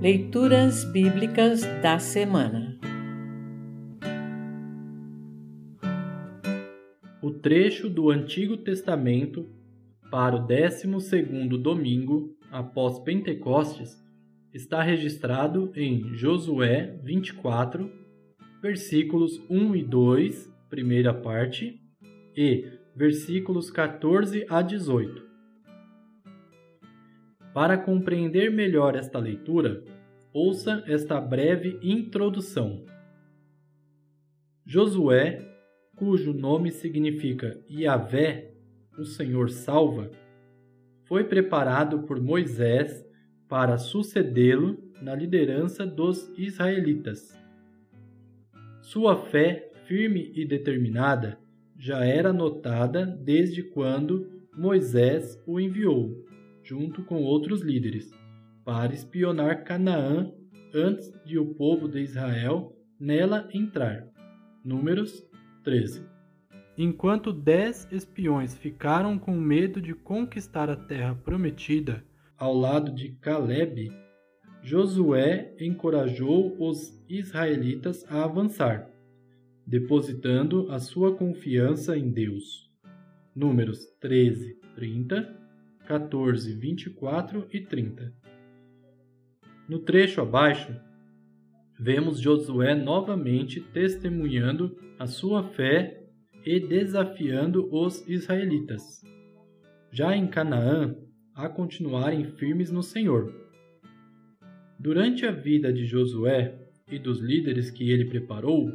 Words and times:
Leituras 0.00 0.84
Bíblicas 0.84 1.62
da 1.82 1.98
Semana 1.98 2.78
O 7.22 7.30
trecho 7.30 7.88
do 7.88 8.10
Antigo 8.10 8.58
Testamento 8.58 9.48
para 10.10 10.36
o 10.36 10.46
12º 10.46 11.56
domingo 11.56 12.36
após 12.52 12.98
Pentecostes 12.98 13.96
está 14.52 14.82
registrado 14.82 15.72
em 15.74 16.14
Josué 16.14 17.00
24, 17.02 17.90
versículos 18.62 19.42
1 19.48 19.76
e 19.76 19.82
2, 19.82 20.54
primeira 20.68 21.14
parte, 21.14 21.80
e 22.36 22.70
versículos 22.94 23.70
14 23.70 24.44
a 24.48 24.60
18. 24.60 25.26
Para 27.52 27.78
compreender 27.78 28.50
melhor 28.50 28.94
esta 28.94 29.18
leitura, 29.18 29.82
ouça 30.36 30.84
esta 30.86 31.18
breve 31.18 31.78
introdução. 31.82 32.84
Josué, 34.66 35.40
cujo 35.96 36.34
nome 36.34 36.70
significa 36.70 37.58
Yahvé, 37.70 38.52
o 38.98 39.04
Senhor 39.06 39.48
salva, 39.48 40.10
foi 41.04 41.24
preparado 41.24 42.00
por 42.00 42.20
Moisés 42.20 43.02
para 43.48 43.78
sucedê-lo 43.78 44.76
na 45.00 45.14
liderança 45.14 45.86
dos 45.86 46.30
israelitas. 46.36 47.34
Sua 48.82 49.16
fé 49.16 49.70
firme 49.86 50.32
e 50.34 50.44
determinada 50.44 51.38
já 51.78 52.04
era 52.04 52.30
notada 52.30 53.06
desde 53.06 53.62
quando 53.62 54.30
Moisés 54.54 55.42
o 55.46 55.58
enviou 55.58 56.26
junto 56.62 57.02
com 57.04 57.22
outros 57.22 57.62
líderes, 57.62 58.12
para 58.66 58.92
espionar 58.92 59.62
Canaã 59.62 60.32
antes 60.74 61.12
de 61.24 61.38
o 61.38 61.54
povo 61.54 61.86
de 61.86 62.00
Israel 62.00 62.76
nela 62.98 63.48
entrar. 63.54 64.08
Números 64.64 65.24
13. 65.62 66.04
Enquanto 66.76 67.32
dez 67.32 67.86
espiões 67.92 68.58
ficaram 68.58 69.20
com 69.20 69.36
medo 69.36 69.80
de 69.80 69.94
conquistar 69.94 70.68
a 70.68 70.74
terra 70.74 71.14
prometida 71.14 72.04
ao 72.36 72.52
lado 72.52 72.90
de 72.92 73.12
Caleb, 73.20 73.92
Josué 74.64 75.54
encorajou 75.60 76.56
os 76.58 77.00
israelitas 77.08 78.04
a 78.10 78.24
avançar, 78.24 78.90
depositando 79.64 80.72
a 80.72 80.80
sua 80.80 81.14
confiança 81.14 81.96
em 81.96 82.10
Deus. 82.10 82.68
Números 83.32 83.86
13, 84.00 84.58
30 84.74 85.46
14, 85.86 86.52
24 86.52 87.46
e 87.52 87.60
30. 87.60 88.12
No 89.68 89.80
trecho 89.80 90.20
abaixo, 90.20 90.72
vemos 91.78 92.20
Josué 92.20 92.74
novamente 92.74 93.60
testemunhando 93.60 94.76
a 94.96 95.08
sua 95.08 95.42
fé 95.42 96.04
e 96.44 96.60
desafiando 96.60 97.68
os 97.74 98.06
israelitas, 98.08 99.02
já 99.90 100.16
em 100.16 100.28
Canaã, 100.28 100.94
a 101.34 101.48
continuarem 101.48 102.24
firmes 102.36 102.70
no 102.70 102.82
Senhor. 102.82 103.34
Durante 104.78 105.26
a 105.26 105.32
vida 105.32 105.72
de 105.72 105.84
Josué 105.84 106.56
e 106.88 106.96
dos 106.96 107.18
líderes 107.18 107.68
que 107.68 107.90
ele 107.90 108.04
preparou, 108.04 108.70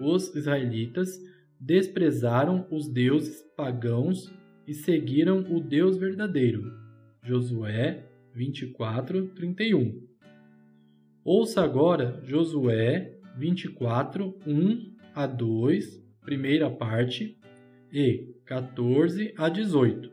os 0.00 0.34
israelitas 0.34 1.16
desprezaram 1.60 2.66
os 2.72 2.88
deuses 2.88 3.40
pagãos 3.56 4.34
e 4.66 4.74
seguiram 4.74 5.54
o 5.54 5.60
Deus 5.60 5.96
verdadeiro. 5.96 6.64
Josué 7.22 8.10
24, 8.34 9.28
31. 9.28 10.13
Ouça 11.26 11.64
agora 11.64 12.20
Josué 12.22 13.18
24, 13.38 14.38
1 14.46 14.94
a 15.14 15.26
2, 15.26 15.98
primeira 16.20 16.68
parte, 16.68 17.40
e 17.90 18.34
14 18.44 19.32
a 19.38 19.48
18. 19.48 20.12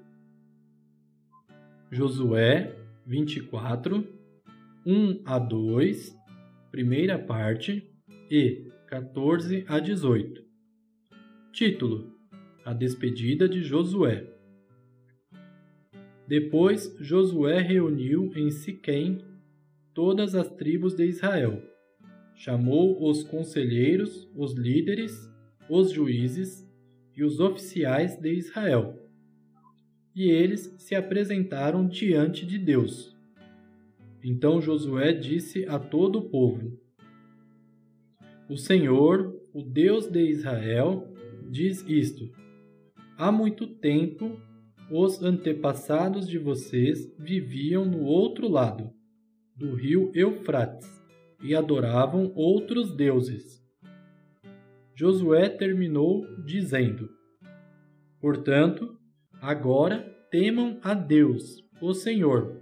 Josué 1.92 2.74
24, 3.06 4.08
1 4.86 5.22
a 5.26 5.38
2, 5.38 6.18
primeira 6.72 7.20
parte, 7.20 7.94
e 8.30 8.72
14 8.88 9.66
a 9.68 9.80
18. 9.80 10.42
Título: 11.52 12.16
A 12.64 12.72
despedida 12.72 13.50
de 13.50 13.62
Josué. 13.62 14.26
Depois 16.26 16.96
Josué 17.02 17.60
reuniu 17.60 18.32
em 18.34 18.50
Siquém 18.50 19.30
todas 19.94 20.36
as 20.36 20.50
tribos 20.50 20.96
de 20.96 21.06
Israel. 21.06 21.62
Chamou 22.36 23.08
os 23.08 23.24
conselheiros, 23.24 24.30
os 24.36 24.54
líderes, 24.54 25.30
os 25.70 25.92
juízes 25.92 26.68
e 27.16 27.24
os 27.24 27.40
oficiais 27.40 28.18
de 28.18 28.34
Israel. 28.34 28.98
E 30.16 30.30
eles 30.30 30.74
se 30.78 30.96
apresentaram 30.96 31.88
diante 31.88 32.46
de 32.46 32.58
Deus. 32.58 33.16
Então 34.24 34.62
Josué 34.62 35.14
disse 35.14 35.66
a 35.68 35.78
todo 35.78 36.20
o 36.20 36.30
povo: 36.30 36.80
O 38.50 38.58
Senhor, 38.58 39.40
o 39.54 39.62
Deus 39.62 40.08
de 40.08 40.22
Israel, 40.22 41.08
diz 41.50 41.84
isto: 41.88 42.30
Há 43.18 43.32
muito 43.32 43.68
tempo 43.68 44.40
os 44.90 45.22
antepassados 45.22 46.28
de 46.28 46.38
vocês 46.38 47.14
viviam 47.18 47.86
no 47.86 48.04
outro 48.04 48.48
lado 48.48 48.92
do 49.56 49.76
rio 49.76 50.12
Eufrates 50.14 50.90
e 51.44 51.56
adoravam 51.56 52.32
outros 52.36 52.96
deuses. 52.96 53.62
Josué 54.96 55.50
terminou 55.50 56.26
dizendo: 56.46 57.10
Portanto, 58.20 58.98
agora 59.42 60.00
temam 60.30 60.80
a 60.84 60.94
Deus, 60.94 61.64
o 61.82 61.94
Senhor. 61.94 62.62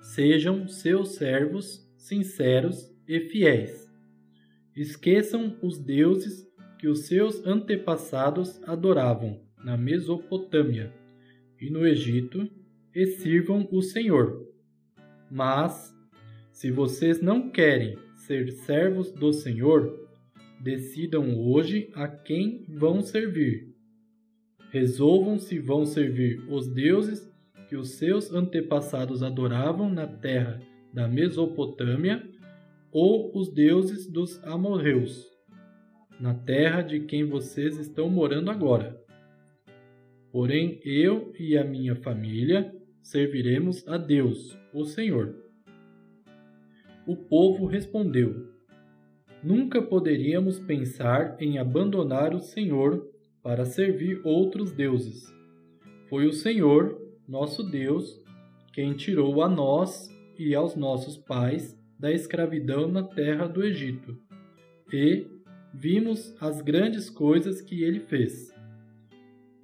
Sejam 0.00 0.68
seus 0.68 1.14
servos 1.14 1.86
sinceros 1.96 2.94
e 3.06 3.20
fiéis. 3.20 3.88
Esqueçam 4.76 5.58
os 5.62 5.78
deuses 5.78 6.46
que 6.78 6.86
os 6.86 7.06
seus 7.06 7.44
antepassados 7.44 8.62
adoravam 8.62 9.40
na 9.64 9.76
Mesopotâmia 9.76 10.94
e 11.60 11.68
no 11.68 11.86
Egito 11.86 12.48
e 12.94 13.06
sirvam 13.06 13.68
o 13.72 13.82
Senhor. 13.82 14.47
Mas, 15.30 15.94
se 16.50 16.70
vocês 16.70 17.20
não 17.20 17.50
querem 17.50 17.96
ser 18.14 18.50
servos 18.50 19.12
do 19.12 19.32
Senhor, 19.32 20.08
decidam 20.60 21.38
hoje 21.38 21.90
a 21.94 22.08
quem 22.08 22.64
vão 22.68 23.00
servir. 23.00 23.74
Resolvam 24.70 25.38
se 25.38 25.58
vão 25.58 25.86
servir 25.86 26.44
os 26.48 26.68
deuses 26.68 27.30
que 27.68 27.76
os 27.76 27.92
seus 27.92 28.32
antepassados 28.32 29.22
adoravam 29.22 29.90
na 29.90 30.06
terra 30.06 30.60
da 30.92 31.06
Mesopotâmia 31.06 32.26
ou 32.90 33.30
os 33.36 33.52
deuses 33.52 34.10
dos 34.10 34.42
amorreus, 34.44 35.26
na 36.18 36.34
terra 36.34 36.82
de 36.82 37.00
quem 37.00 37.24
vocês 37.24 37.78
estão 37.78 38.08
morando 38.08 38.50
agora. 38.50 38.98
Porém, 40.32 40.80
eu 40.84 41.32
e 41.38 41.56
a 41.56 41.64
minha 41.64 41.94
família 41.94 42.74
serviremos 43.02 43.86
a 43.86 43.96
Deus, 43.96 44.57
o 44.72 44.84
Senhor. 44.84 45.34
O 47.06 47.16
povo 47.16 47.66
respondeu: 47.66 48.46
Nunca 49.42 49.80
poderíamos 49.80 50.58
pensar 50.58 51.36
em 51.40 51.58
abandonar 51.58 52.34
o 52.34 52.40
Senhor 52.40 53.08
para 53.42 53.64
servir 53.64 54.20
outros 54.24 54.72
deuses. 54.72 55.32
Foi 56.08 56.26
o 56.26 56.32
Senhor, 56.32 57.00
nosso 57.26 57.62
Deus, 57.62 58.22
quem 58.72 58.94
tirou 58.94 59.42
a 59.42 59.48
nós 59.48 60.08
e 60.38 60.54
aos 60.54 60.76
nossos 60.76 61.16
pais 61.16 61.78
da 61.98 62.12
escravidão 62.12 62.88
na 62.88 63.02
terra 63.02 63.46
do 63.46 63.64
Egito. 63.64 64.16
E 64.92 65.26
vimos 65.74 66.34
as 66.40 66.62
grandes 66.62 67.10
coisas 67.10 67.60
que 67.60 67.82
ele 67.82 68.00
fez 68.00 68.56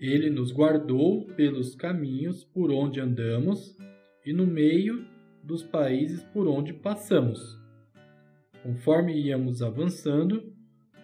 ele 0.07 0.29
nos 0.29 0.53
guardou 0.53 1.25
pelos 1.29 1.75
caminhos 1.75 2.45
por 2.45 2.71
onde 2.71 3.01
andamos 3.01 3.77
e 4.25 4.33
no 4.33 4.47
meio 4.47 5.05
dos 5.43 5.63
países 5.63 6.23
por 6.33 6.47
onde 6.47 6.73
passamos. 6.73 7.59
Conforme 8.63 9.15
íamos 9.15 9.63
avançando, 9.63 10.53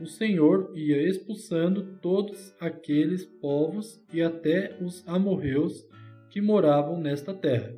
o 0.01 0.07
Senhor 0.07 0.73
ia 0.75 1.03
expulsando 1.03 1.99
todos 2.01 2.55
aqueles 2.59 3.25
povos 3.25 4.03
e 4.13 4.23
até 4.23 4.79
os 4.81 5.07
amorreus 5.07 5.87
que 6.31 6.41
moravam 6.41 6.99
nesta 6.99 7.35
terra. 7.35 7.75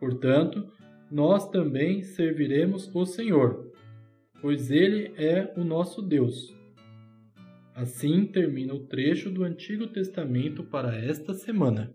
Portanto, 0.00 0.72
nós 1.10 1.50
também 1.50 2.02
serviremos 2.02 2.90
o 2.94 3.04
Senhor, 3.04 3.70
pois 4.40 4.70
Ele 4.70 5.12
é 5.16 5.52
o 5.56 5.64
nosso 5.64 6.00
Deus 6.00 6.56
Assim 7.78 8.26
termina 8.26 8.74
o 8.74 8.80
trecho 8.80 9.30
do 9.30 9.44
Antigo 9.44 9.86
Testamento 9.86 10.64
para 10.64 10.96
esta 10.96 11.32
semana. 11.32 11.94